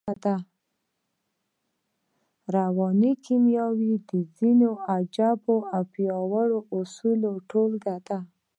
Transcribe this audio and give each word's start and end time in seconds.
رواني 2.55 3.11
کيميا 3.25 3.65
د 4.09 4.11
ځينو 4.37 4.69
عجييو 4.93 5.57
او 5.75 5.81
پياوړو 5.93 6.59
اصولو 6.77 7.31
ټولګه 7.49 7.95
ده. 8.07 8.19